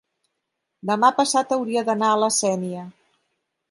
demà 0.91 1.13
passat 1.19 1.55
hauria 1.59 1.87
d'anar 1.93 2.11
a 2.11 2.19
la 2.25 2.35
Sénia. 2.43 2.93